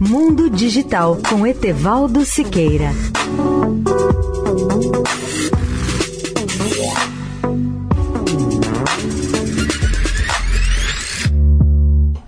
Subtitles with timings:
[0.00, 2.92] Mundo Digital com Etevaldo Siqueira.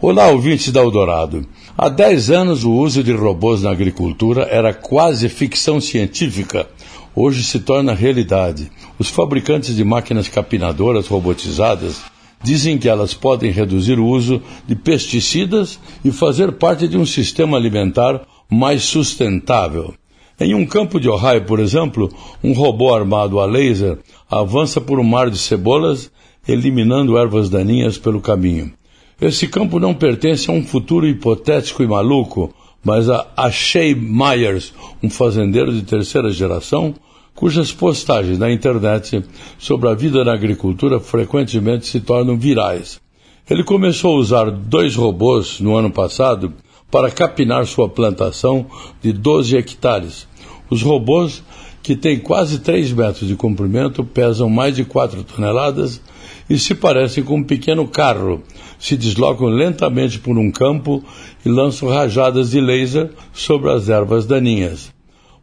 [0.01, 1.46] Olá, ouvintes da Eldorado.
[1.79, 6.69] Há 10 anos, o uso de robôs na agricultura era quase ficção científica.
[7.15, 8.69] Hoje se torna realidade.
[8.99, 12.03] Os fabricantes de máquinas capinadoras robotizadas
[12.43, 17.56] dizem que elas podem reduzir o uso de pesticidas e fazer parte de um sistema
[17.56, 19.95] alimentar mais sustentável.
[20.41, 22.11] Em um campo de Ohio, por exemplo,
[22.42, 23.98] um robô armado a laser
[24.30, 26.11] avança por um mar de cebolas,
[26.48, 28.72] eliminando ervas daninhas pelo caminho.
[29.20, 34.72] Esse campo não pertence a um futuro hipotético e maluco, mas a Ashay Myers,
[35.02, 36.95] um fazendeiro de terceira geração,
[37.34, 39.25] cujas postagens na internet
[39.59, 43.01] sobre a vida na agricultura frequentemente se tornam virais.
[43.48, 46.53] Ele começou a usar dois robôs no ano passado
[46.91, 48.66] para capinar sua plantação
[49.03, 50.28] de 12 hectares.
[50.69, 51.42] Os robôs,
[51.83, 56.00] que têm quase 3 metros de comprimento, pesam mais de 4 toneladas
[56.48, 58.42] e se parecem com um pequeno carro.
[58.78, 61.03] Se deslocam lentamente por um campo
[61.44, 64.92] e lançam rajadas de laser sobre as ervas daninhas.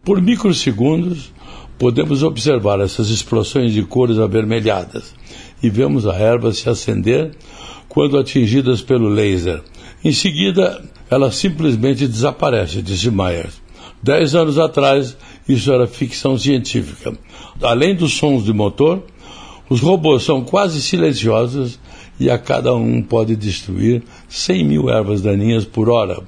[0.03, 1.31] Por microsegundos,
[1.77, 5.13] podemos observar essas explosões de cores avermelhadas
[5.61, 7.31] e vemos a erva se acender
[7.87, 9.61] quando atingidas pelo laser.
[10.03, 13.61] Em seguida, ela simplesmente desaparece, disse Myers.
[14.01, 15.17] Dez anos atrás,
[15.47, 17.17] isso era ficção científica.
[17.61, 19.03] Além dos sons de motor,
[19.69, 21.79] os robôs são quase silenciosos
[22.19, 26.21] e a cada um pode destruir 100 mil ervas daninhas por hora,